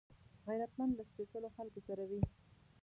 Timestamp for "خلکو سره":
1.57-2.03